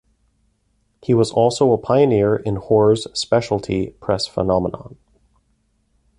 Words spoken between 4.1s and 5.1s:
phenomenon.